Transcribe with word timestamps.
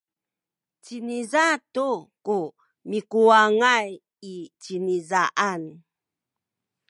ciniza 0.83 1.43
tu 1.75 1.89
ku 2.25 2.37
mikuwangay 2.89 3.89
i 4.33 4.35
cinizaan. 4.61 5.63